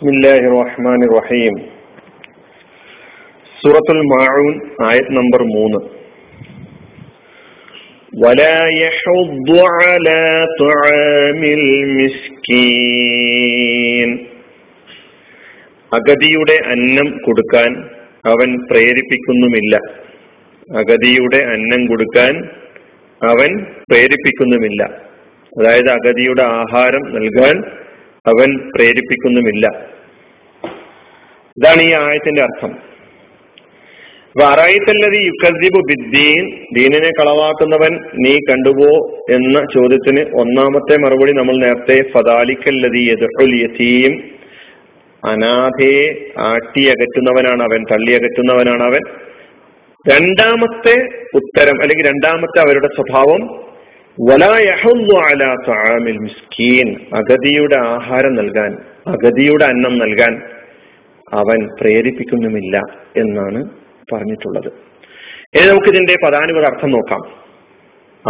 ബിസ്മില്ലാഹി 0.00 0.48
റഹ്മാൻ 0.54 1.00
റഹീം 1.12 1.54
സൂറത്തുൽ 3.56 4.02
മാഊൻ 4.12 4.54
ആയത് 4.88 5.12
നമ്പർ 5.18 5.42
മൂന്ന് 5.54 5.80
ولا 8.20 8.58
يحض 8.76 9.48
على 9.78 10.22
طعام 10.60 11.40
المسكين 11.60 12.88
അഗതിയുടെ 15.92 16.56
അന്നം 16.72 17.08
കൊടുക്കാൻ 17.26 17.70
അവൻ 18.24 18.48
പ്രേരിപ്പിക്കുന്നുമില്ല 18.70 19.74
അഗതിയുടെ 20.68 21.40
അന്നം 21.54 21.82
കൊടുക്കാൻ 21.90 22.32
അവൻ 23.20 23.50
പ്രേരിപ്പിക്കുന്നുമില്ല 23.90 24.82
അതായത് 25.52 25.90
അഗതിയുടെ 25.90 26.44
ആഹാരം 26.56 27.04
നൽകാൻ 27.16 27.54
അവൻ 28.27 28.71
പ്രേരിപ്പിക്കുന്നുമില്ല. 28.75 29.67
ഇതാണ് 31.57 31.81
ഈ 31.81 31.93
ആയത്തിന്റെ 31.93 32.41
അർത്ഥം. 32.41 32.91
വറായിത്തല്ലതി 34.37 35.25
യുക്കദ്ദിബു 35.25 35.79
ബിദ്ദീൻ 35.79 36.65
ദീനിനെ 36.73 37.09
കളവാക്കുന്നവൻ 37.09 38.01
നീ 38.13 38.35
കണ്ടുപോ 38.35 39.19
എന്ന 39.31 39.59
ചോദ്യത്തിന് 39.59 40.41
ഒന്നാമത്തെ 40.41 40.97
മറുപടി 40.97 41.31
നമ്മൾ 41.31 41.57
നേരത്തെ 41.57 42.11
ഫതാലിക്കല്ലതി 42.11 43.17
യതീം 43.55 44.23
അനാഥയെ 45.25 46.29
ആട്ടി 46.39 46.87
അകറ്റുന്നവനാണ് 46.87 47.63
അവൻ 47.63 47.83
തള്ളി 47.91 48.11
അകറ്റുന്നവനാണ് 48.11 48.83
അവൻ. 48.83 48.99
രണ്ടാമത്തെ 50.09 51.05
ഉത്തരം 51.35 51.81
അല്ലെങ്കിൽ 51.81 52.07
രണ്ടാമത്തെ 52.07 52.59
അവരുടെ 52.59 52.87
സ്വഭാവം 52.87 53.70
മിസ്കീൻ. 56.21 56.95
അഗതിയുടെ 57.15 57.75
ആഹാരം 57.75 58.35
നൽകാൻ 58.35 58.77
അഗതിയുടെ 59.07 59.65
അന്നം 59.65 59.97
നൽകാൻ 59.97 60.41
അവൻ 61.33 61.67
പ്രേരിപ്പിക്കുന്നുമില്ല 61.81 62.81
എന്നാണ് 63.17 63.69
പറഞ്ഞിട്ടുള്ളത്. 64.13 64.67
ഇനി 65.57 65.67
നമുക്കിതിന്റെ 65.67 66.15
പദാനുപത 66.25 66.63
അർത്ഥം 66.63 66.91
നോക്കാം. 66.91 67.21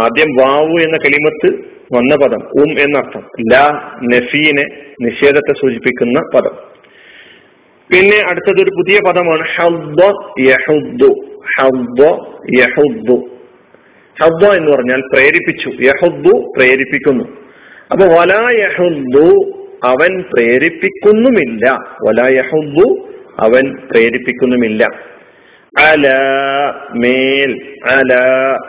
ആദ്യം 0.04 0.36
വാവു 0.40 0.78
എന്ന 0.78 0.96
കലിമത്ത് 0.96 1.64
വന്ന 1.96 2.16
പദം 2.16 2.42
ഉം 2.42 2.80
എന്നർത്ഥം. 2.80 3.22
ല 3.52 3.80
നഫീനെ 4.14 4.64
നിഷേധത്തെ 5.00 5.52
സൂചിപ്പിക്കുന്ന 5.52 6.20
പദം. 6.34 6.56
പിന്നെ 7.90 8.30
അടുത്തത് 8.30 8.62
ഒരു 8.62 8.70
പുതിയ 8.70 8.98
പദമാണ് 9.08 9.46
ഹബ്ബ 9.56 10.00
യഹുദ്ദു 10.40 11.38
ഹബ്ബ 11.58 12.26
യഹുദ്ദു 12.58 13.31
ഹബ്ബ 14.20 14.52
എന്ന് 14.52 14.72
പറഞ്ഞാൽ 14.72 15.00
പ്രേരിപ്പിച്ചു. 15.00 15.70
യഹുദ്ദു 15.80 16.52
പ്രേരിപ്പിക്കുന്നു. 16.56 17.24
അപ്പൊ 17.92 18.06
വലാ 18.06 18.50
യഹുദ്ദു 18.50 19.58
അവൻ 19.84 20.22
പ്രേരിപ്പിക്കുന്നുമില്ല. 20.22 21.70
വലാ 22.08 22.28
യഹുദ്ദു 22.28 23.08
അവൻ 23.38 23.76
പ്രേരിപ്പിക്കുന്നുമില്ല. 23.90 24.86
അല 25.78 26.14
മേൽ 26.94 27.74
അല 27.84 28.14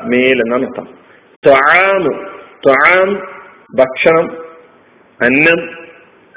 മേൽ 0.03 0.41
എന്നാണ് 0.41 0.65
അർത്ഥം. 0.65 0.87
ത്വാം 1.45 2.29
ത്വാം 2.65 3.15
ഭക്ഷണം 3.75 4.37
അന്നം 5.21 5.69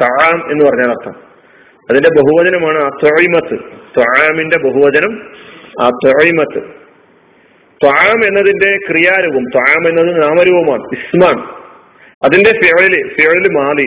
താം 0.03 0.53
എന്ന് 0.53 0.65
പറഞ്ഞാൽ 0.65 0.89
അർത്ഥം. 0.89 1.27
അതിന്റെ 1.91 2.11
ബഹുവചനമാണ് 2.11 2.79
അത്വൈമത്ത് 2.79 3.59
ത്വാമിന്റെ 3.99 4.59
ബഹുവചനം 4.59 5.31
അത്വൈമത്ത് 5.81 6.86
ത്വാം 7.81 8.19
എന്നതിന്റെ 8.27 8.71
ക്രിയാരൂപം 8.87 9.45
ത്വാം 9.51 9.83
എന്നത് 9.89 10.11
നാമരൂപമാണ് 10.23 10.85
ഇസ്മാൻ 10.97 11.39
അതിന്റെ 12.23 12.53
ഫിഴൽ 12.61 12.95
ഫിഴൽ 13.17 13.47
മാറി 13.53 13.85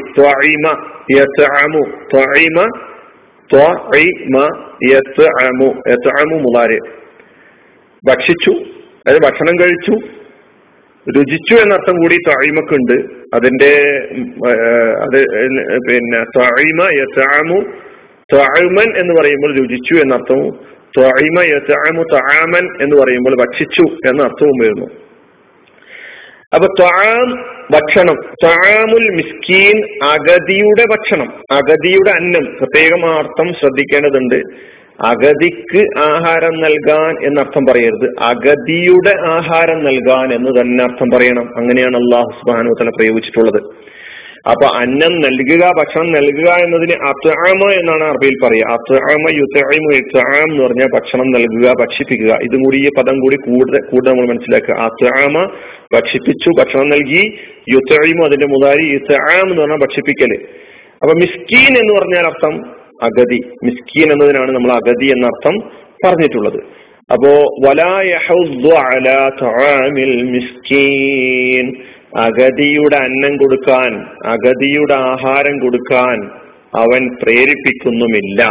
യത്അമു 5.90 6.38
മുളാര്. 6.42 6.78
ഭക്ഷിച്ചു 8.04 8.54
അത് 9.06 9.18
ഭക്ഷണം 9.20 9.56
കഴിച്ചു 9.60 9.96
രുചിച്ചു 11.08 11.56
എന്നർത്ഥം 11.56 11.96
കൂടി 11.96 12.18
തായ്മക്കുണ്ട് 12.28 12.96
അതിന്റെ 13.34 13.72
അത് 15.02 15.20
പിന്നെ 15.88 16.20
തായ്മ 16.38 16.82
യത്അമു 16.98 17.60
തായ്മൻ 18.30 18.90
എന്ന് 19.00 19.14
പറയുമ്പോൾ 19.20 19.52
രുചിച്ചു 19.60 19.96
എന്നർത്ഥവും 19.96 20.50
തആമൻ 22.14 22.84
എന്ന് 22.84 22.96
പറയുമ്പോൾ 22.96 23.36
ഭക്ഷിച്ചു 23.36 23.82
എന്ന 23.82 24.24
അർത്ഥവും 24.24 24.58
വരുന്നു. 24.62 24.86
അപ്പൊ 26.56 26.68
ത്വാം 26.68 27.46
ഭക്ഷണം 27.72 28.16
ത്വാമുൽ 28.16 29.10
മിസ്കീൻ 29.10 30.04
അഗതിയുടെ 30.04 30.84
ഭക്ഷണം 30.92 31.34
അഗതിയുടെ 31.52 32.10
അന്നം 32.10 32.56
പ്രത്യേകം 32.58 33.18
അർത്ഥം 33.18 33.54
ശ്രദ്ധിക്കേണ്ടതുണ്ട്. 33.54 34.70
അഗതിക്ക് 35.06 36.00
ആഹാരം 36.00 36.62
നൽകാൻ 36.62 37.26
എന്നർത്ഥം 37.26 37.66
പറയരുത്. 37.66 38.20
അഗതിയുടെ 38.20 39.28
ആഹാരം 39.28 39.84
നൽകാൻ 39.84 40.34
എന്ന് 40.34 40.62
തന്നെ 40.62 40.84
അർത്ഥം 40.84 41.10
പറയണം. 41.14 41.58
അങ്ങനെയാണ് 41.58 41.98
അള്ളാഹു 41.98 42.32
സുബാനു 42.32 42.74
തല 42.82 42.90
പ്രയോഗിച്ചിട്ടുള്ളത്. 42.90 43.62
അപ്പൊ 44.48 44.78
അന്നം 44.80 45.20
നൽകുക 45.20 45.72
ഭക്ഷണം 45.80 46.12
നൽകുക 46.12 46.50
എന്നതിന് 46.64 46.94
അത്ആമ 47.08 47.72
എന്നാണ് 47.72 48.04
അറബിയിൽ 48.04 48.36
പറയുക. 48.44 48.72
അത്ആമ 48.72 49.36
യുത്തഅമു 49.36 49.96
ഇത്ആം 49.96 50.52
എന്ന് 50.52 50.64
പറഞ്ഞാൽ 50.64 50.88
ഭക്ഷണം 50.88 51.32
നൽകുക 51.32 51.74
ഭക്ഷിപ്പിക്കുക. 51.82 52.38
ഇതും 52.44 52.64
കൂടി 52.64 52.78
ഈ 52.78 52.90
പദം 52.98 53.20
കൂടി 53.20 53.36
കൂടുതൽ 53.36 53.90
കൂടുതൽ 53.90 54.10
നമ്മൾ 54.12 54.28
മനസ്സിലാക്കുക. 54.28 54.74
അത്ആമ 54.74 55.46
ഭക്ഷിപ്പിച്ചു 55.94 56.50
ഭക്ഷണം 56.60 56.90
നൽകി. 56.90 57.38
യുത്തഅമു 57.70 58.26
അതിന്റെ 58.26 58.46
മുതാരി 58.46 58.96
ഇത്ആം 58.96 59.50
എന്ന് 59.50 59.62
പറഞ്ഞാൽ 59.62 59.78
ഭക്ഷിപ്പിക്കൽ. 59.78 60.34
അപ്പൊ 61.02 61.14
മിസ്കീൻ 61.14 61.78
എന്ന് 61.78 61.94
പറഞ്ഞാൽ 61.94 62.26
അർത്ഥം 62.26 62.66
അഗതി. 63.04 63.40
മിസ്കീൻ 63.64 64.12
എന്നതിനാണ് 64.12 64.52
നമ്മൾ 64.52 64.72
അഗതി 64.72 65.06
എന്ന 65.06 65.26
അർത്ഥം 65.26 65.60
പറഞ്ഞിട്ടുള്ളത്. 66.06 66.64
അപ്പോ 67.12 67.46
തആമിൽ 69.42 70.24
മിസ്കീൻ. 70.24 71.76
അഗതിയുടെ 72.26 72.98
അന്നം 73.06 73.34
കൊടുക്കാൻ 73.38 73.92
അഗതിയുടെ 74.34 74.94
ആഹാരം 74.94 75.56
കൊടുക്കാൻ 75.60 76.18
അവൻ 76.84 77.02
പ്രേരിപ്പിക്കുന്നുമില്ല 77.22 78.42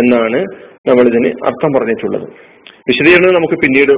എന്നാണ് 0.00 0.40
നമ്മൾ 0.88 1.04
ഇതിന് 1.10 1.30
അർത്ഥം 1.48 1.70
പറഞ്ഞിട്ടുള്ളത്. 1.76 2.26
വിശദീകരണം 2.88 3.34
നമുക്ക് 3.34 3.54
പിന്നീട് 3.54 3.92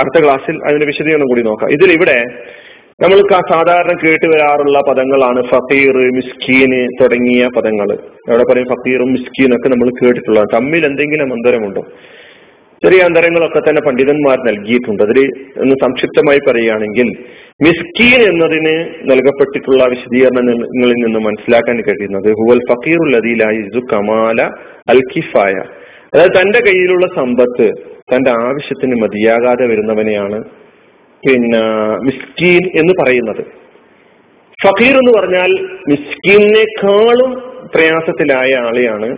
അടുത്ത 0.00 0.18
ക്ലാസ്സിൽ 0.24 0.56
അതിന്റെ 0.68 0.86
വിശദീകരണം 0.86 1.28
കൂടി 1.28 1.42
നോക്കാം. 1.42 1.70
ഇതിൽ 1.70 1.92
ഇവിടെ 1.92 2.18
നമ്മൾ 3.02 3.18
സാധാരണ 3.52 3.92
കേട്ട് 4.02 4.26
വരാറുള്ള 4.32 4.78
പദങ്ങളാണ് 4.88 5.40
ഫക്കീർ 5.52 5.96
മിസ്കീന് 6.16 6.80
തുടങ്ങിയ 7.00 7.46
പദങ്ങൾ 7.56 7.88
എവിടെ 8.28 8.44
പറയും 8.50 8.68
ഫക്കീറും 8.72 9.12
മിസ്കീനൊക്കെ 9.12 9.68
നമ്മൾ 9.68 9.88
കേട്ടിട്ടുള്ളതാണ്. 10.00 10.52
തമ്മിൽ 10.56 10.82
എന്തെങ്കിലും 10.90 11.32
അന്തരമുണ്ടോ? 11.36 11.82
ചെറിയ 12.84 13.00
അന്തരങ്ങളൊക്കെ 13.02 13.58
തന്നെ 13.58 13.82
പണ്ഡിതന്മാർ 13.82 14.36
നൽകിയിട്ടുണ്ട്. 14.46 15.02
അതിൽ 15.02 15.18
ഒന്ന് 15.60 15.74
സംക്ഷിപ്തമായി 15.82 16.38
പറയുകയാണെങ്കിൽ 16.48 17.08
മിസ്കീൻ 17.62 18.20
എന്നതിന് 18.30 18.74
നൽകപ്പെട്ടിട്ടുള്ള 19.10 19.84
വിശദീകരണങ്ങളിൽ 19.84 20.92
നിന്ന് 20.92 21.18
മനസ്സിലാക്കാൻ 21.18 21.80
കഴിയുന്നത് 21.80 22.28
ഹുവൽ 22.30 22.58
ഫക്കീറുൽ 22.58 23.80
കമാല 23.92 24.42
അൽ 24.88 25.00
കിഫായ. 25.16 25.52
അതായത് 26.14 26.30
തന്റെ 26.30 26.58
കയ്യിലുള്ള 26.58 27.06
സമ്പത്ത് 27.16 27.70
തന്റെ 28.14 28.30
ആവശ്യത്തിന് 28.30 29.02
മതിയാകാതെ 29.02 29.66
വരുന്നവനെയാണ് 29.66 30.44
പിന്നെ 31.28 31.62
മിസ്കീൻ 32.04 32.78
എന്ന് 32.78 32.92
പറയുന്നത്. 33.02 33.44
ഫക്കീർ 34.66 34.94
എന്ന് 34.96 35.12
പറഞ്ഞാൽ 35.18 35.52
മിസ്കീനേക്കാളും 35.88 37.32
പ്രയാസത്തിലായ 37.74 38.54
ആളെയാണ് 38.54 39.16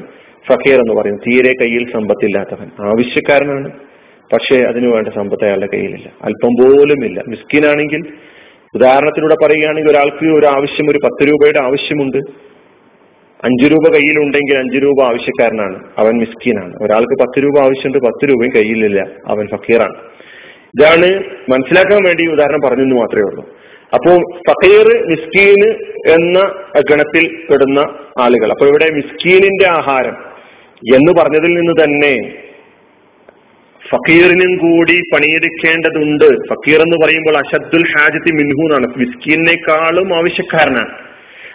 ഫക്കീർ 0.49 0.81
എന്ന് 0.81 0.95
പറയുന്നത് 0.95 1.33
തീരെ 1.33 1.53
കയ്യിൽ 1.61 1.93
സമ്പത്തില്ലാത്തവൻ. 1.93 2.71
ആവശ്യക്കാരനാണ്. 2.81 3.71
പക്ഷേ 4.33 4.63
അതിനു 4.63 4.89
വേണ്ട 4.89 5.09
സമ്പത്ത് 5.09 5.45
അയാളുടെ 5.45 5.67
കയ്യിലില്ല. 5.67 6.13
അല്പം 6.23 6.49
പോലും 6.49 7.05
ഇല്ല. 7.05 7.23
മിസ്കിനാണെങ്കിൽ 7.29 8.13
ഉദാഹരണത്തിലൂടെ 8.75 9.37
പറയുകയാണെങ്കിൽ 9.47 9.91
ഒരാൾക്ക് 9.91 10.39
ഒരു 10.39 10.47
ആവശ്യം 10.47 10.91
ഒരു 10.91 10.99
പത്ത് 10.99 11.29
രൂപയുടെ 11.29 11.63
ആവശ്യമുണ്ട്. 11.63 12.19
അഞ്ചു 13.45 13.65
രൂപ 13.65 13.93
കയ്യിലുണ്ടെങ്കിൽ 13.93 14.59
അഞ്ചു 14.59 14.79
രൂപ 14.79 15.03
ആവശ്യക്കാരനാണ്. 15.03 15.85
അവൻ 15.99 16.19
മിസ്കീനാണ്. 16.19 16.77
ഒരാൾക്ക് 16.83 17.23
പത്ത് 17.23 17.43
രൂപ 17.43 17.59
ആവശ്യമുണ്ട് 17.59 17.99
പത്ത് 17.99 18.29
രൂപയും 18.29 18.53
കയ്യിലില്ല. 18.57 19.07
അവൻ 19.27 19.47
ഫക്കീറാണ്. 19.47 19.95
ഇതാണ് 20.81 21.07
മനസ്സിലാക്കാൻ 21.51 22.05
വേണ്ടി 22.05 22.27
ഉദാഹരണം 22.33 22.61
പറഞ്ഞെന്ന് 22.69 22.95
മാത്രമേ 22.95 23.23
ഉള്ളൂ. 23.23 23.49
അപ്പോ 23.95 24.17
ഫക്കീർ 24.51 25.07
മിസ്കീന് 25.07 25.75
എന്ന 26.09 26.41
ഗണത്തിൽ 26.91 27.37
പെടുന്ന 27.51 27.81
ആളുകൾ. 28.21 28.51
അപ്പൊ 28.51 28.67
ഇവിടെ 28.67 28.91
മിസ്കീനിന്റെ 28.91 29.69
ആഹാരം 29.71 30.34
എന്ന് 30.93 31.13
പറഞ്ഞതിൽ 31.21 31.55
നിന്ന് 31.55 31.85
തന്നെ 31.85 32.45
ഫക്കീറിനും 33.93 34.57
കൂടി 34.57 35.01
പണിയെടുക്കേണ്ടതുണ്ട്. 35.15 36.25
ഫക്കീർ 36.25 36.81
എന്ന് 36.81 36.97
പറയുമ്പോൾ 37.05 37.37
അഷദ്ദുൽ 37.37 37.85
ഹാജത്തി 37.99 38.33
മിൻഹു 38.33 38.63
എന്നാണ്. 38.63 38.87
മിസ്കീനേക്കാളും 38.97 40.17
ആവശ്യക്കാരനാണ്. 40.17 40.89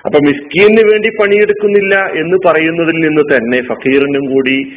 അപ്പൊ 0.06 0.20
മിസ്കീന് 0.20 0.92
വേണ്ടി 0.92 1.10
പണിയെടുക്കുന്നില്ല 1.10 1.96
എന്ന് 1.96 2.38
പറയുന്നതിൽ 2.48 2.92
നിന്ന് 2.92 3.22
തന്നെ 3.22 3.62
ഫക്കീറിനും 3.62 4.34
കൂടി 4.34 4.72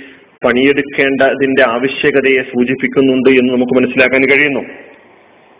പണിയെടുക്കേണ്ടതിന്റെ 0.44 1.62
ആവശ്യകതയെ 1.68 2.42
സൂചിപ്പിക്കുന്നുണ്ട് 2.42 3.30
എന്ന് 3.30 3.52
നമുക്ക് 3.52 3.80
മനസ്സിലാക്കാൻ 3.80 4.22
കഴിയുന്നു. 4.24 4.60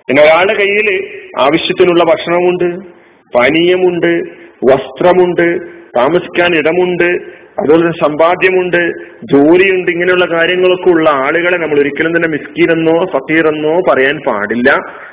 പിന്നെ 0.09 0.23
ഒരാളുടെ 0.23 0.55
കയ്യിൽ 0.55 1.09
ആവശ്യത്തിനുള്ള 1.41 2.05
ഭക്ഷണമുണ്ട് 2.05 2.85
പാനീയമുണ്ട് 3.39 4.43
വസ്ത്രമുണ്ട് 4.73 5.61
താമസിക്കാൻ 5.99 6.59
ഇടമുണ്ട് 6.59 7.42
അതുപോലെ 7.59 7.81
തന്നെ 7.83 7.99
സമ്പാദ്യമുണ്ട് 8.03 8.81
ജോലിയുണ്ട് 9.25 9.91
ഇങ്ങനെയുള്ള 9.91 10.25
കാര്യങ്ങളൊക്കെ 10.25 10.91
ഉള്ള 10.91 11.11
ആളുകളെ 11.11 11.57
നമ്മൾ 11.57 11.79
ഒരിക്കലും 11.79 12.17
തന്നെ 12.17 12.29
മിസ്കീനെന്നോ 12.29 13.07
ഫക്കീറെന്നോ 13.13 13.81
പറയാൻ 13.91 14.19
പാടില്ല. 14.27 14.71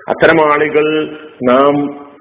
അത്തരം 0.09 0.51
ആളുകൾ 0.51 0.85
നാം 1.49 1.75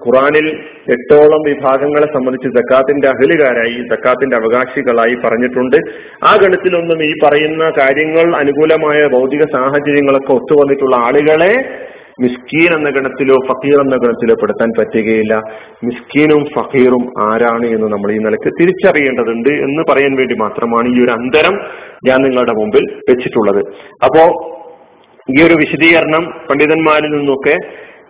ഖുറാനിൽ 0.05 0.45
എട്ടോളം 0.91 1.41
വിഭാഗങ്ങളെ 1.47 2.07
സംബന്ധിച്ച് 2.13 2.49
ജക്കാത്തിന്റെ 2.49 3.07
അഹലുകാരായി 3.07 3.77
ജക്കാത്തിന്റെ 3.91 4.35
അവകാശികളായി 4.35 5.15
പറഞ്ഞിട്ടുണ്ട്. 5.25 5.77
ആ 6.23 6.35
ഗണത്തിലൊന്നും 6.35 7.03
ഈ 7.03 7.11
പറയുന്ന 7.23 7.71
കാര്യങ്ങൾ 7.79 8.35
അനുകൂലമായ 8.35 9.07
ഭൗതിക 9.07 9.43
സാഹചര്യങ്ങളൊക്കെ 9.55 10.31
ഒത്തുവന്നിട്ടുള്ള 10.33 10.95
ആളുകളെ 10.95 11.53
മിസ്കീൻ 12.19 12.77
എന്ന 12.77 12.89
ഗണത്തിലോ 12.89 13.35
ഫക്കീർ 13.47 13.81
എന്ന 13.81 13.95
ഗണത്തിലോ 13.95 14.35
പെടുത്താൻ 14.35 14.69
പറ്റുകയില്ല. 14.79 15.41
മിസ്കീനും 15.83 16.45
ഫക്കീറും 16.57 17.11
ആരാണ് 17.19 17.65
എന്ന് 17.65 17.87
നമ്മൾ 17.87 18.11
ഈ 18.11 18.17
നിലയ്ക്ക് 18.17 18.61
തിരിച്ചറിയേണ്ടതുണ്ട് 18.61 19.49
എന്ന് 19.49 19.83
പറയാൻ 19.89 20.15
വേണ്ടി 20.15 20.35
മാത്രമാണ് 20.35 20.87
ഈ 20.87 21.03
ഒരു 21.03 21.11
അന്തരം 21.11 21.59
ഞാൻ 22.07 22.21
നിങ്ങളുടെ 22.21 22.51
മുമ്പിൽ 22.51 22.95
വെച്ചിട്ടുള്ളത്. 23.09 23.65
അപ്പോ 24.03 24.55
ഈ 25.29 25.43
ഒരു 25.43 25.53
വിശദീകരണം 25.53 26.31
പണ്ഡിതന്മാരിൽ 26.49 27.09
നിന്നൊക്കെ 27.09 27.57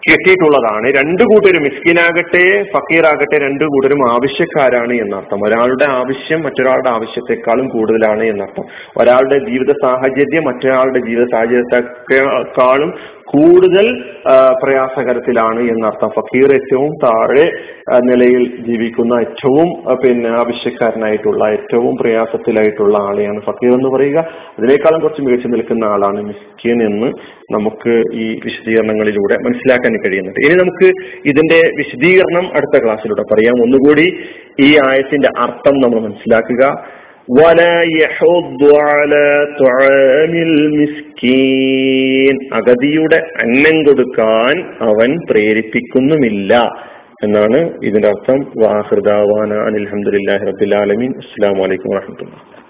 കിട്ടിയിട്ടുള്ളതാണ്. 0.10 0.88
രണ്ടു 0.88 1.24
കൂട്ടരും 1.24 1.64
മിസ്കിനാകട്ടെ 1.64 2.64
ഫക്കീറാകട്ടെ 2.64 3.38
രണ്ടു 3.38 3.64
കൂട്ടരും 3.64 4.12
ആവശ്യക്കാരാണ് 4.12 4.94
എന്നർത്ഥം. 4.94 5.44
ഒരാളുടെ 5.44 5.86
ആവശ്യം 5.90 6.42
മറ്റൊരാളുടെ 6.42 6.90
ആവശ്യത്തെക്കാളും 6.90 7.68
കൂടുതലാണ് 7.68 8.24
എന്നർത്ഥം. 8.24 8.64
ഒരാളുടെ 8.98 9.38
ജീവിത 9.50 9.72
സാഹചര്യം 9.72 10.44
മറ്റൊരാളുടെ 10.44 11.00
ജീവിത 11.00 11.28
സാഹചര്യത്തെക്കാളും 11.32 12.94
കൂടുതൽ 13.32 13.88
പ്രയാസകരത്തിലാണ് 14.64 15.60
എന്നർത്ഥം. 15.72 16.10
ഫക്കീർ 16.10 16.50
ഏറ്റവും 16.54 16.92
താഴെ 17.04 17.46
നിലയിൽ 18.10 18.44
ജീവിക്കുന്ന 18.68 19.14
ഏറ്റവും 19.20 19.68
പിന്നെ 20.04 20.30
ആവശ്യക്കാരനായിട്ടുള്ള 20.30 21.44
ഏറ്റവും 21.56 21.96
പ്രയാസത്തിലായിട്ടുള്ള 22.02 22.96
ആളെയാണ് 23.10 23.42
ഫക്കീർ 23.42 23.74
എന്ന് 23.74 23.90
പറയുക. 23.96 24.20
അതിനേക്കാളും 24.60 25.02
കുറച്ച് 25.02 25.22
മികച്ചു 25.22 25.48
നിൽക്കുന്ന 25.48 25.86
ആളാണ് 25.86 26.22
മിസ്കിൻ 26.30 26.80
എന്ന് 26.90 27.10
നമുക്ക് 27.56 27.96
ഈ 28.24 28.28
വിശദീകരണങ്ങളിലൂടെ 28.46 29.38
മനസ്സിലാക്കാൻ 29.48 29.94
കഴിയുന്നുണ്ട്. 30.06 30.40
ഇനി 30.48 30.56
നമുക്ക് 30.64 30.88
ഇതിന്റെ 31.32 31.60
വിശദീകരണം 31.78 32.48
അടുത്ത 32.58 32.84
ക്ലാസ്സിലൂടെ 32.84 33.26
പറയാം. 33.34 33.58
ഒന്നുകൂടി 33.66 34.08
ഈ 34.68 34.70
ആയത്തിന്റെ 34.88 35.30
അർത്ഥം 35.42 35.76
നമ്മൾ 35.84 36.00
മനസ്സിലാക്കുക. 36.08 36.64
അഗതിയുടെ 42.54 43.16
അന്നം 43.16 43.84
കൊടുക്കാൻ 43.84 44.62
അവൻ 44.82 45.18
പ്രേരിപ്പിക്കുന്നുമില്ല. 45.30 46.72
എന്നാണ് 47.24 47.74
ഇതിന്റെ 47.84 48.08
അർത്ഥം 48.08 48.52
വാഹൃദാവാന 48.58 49.54
അനിൽഹമുല്ലാഹി 49.54 50.76
ആലമീൻ. 50.76 51.14
അസ്സാം 51.18 51.58
വലൈക്കും 51.58 51.92
വാഹമത്തുള്ള 51.92 52.69